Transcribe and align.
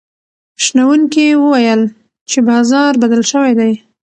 شنونکي 0.63 1.25
وویل 1.41 1.81
چې 2.29 2.37
بازار 2.49 2.91
بدل 3.03 3.21
شوی 3.31 3.51
دی. 3.59 3.71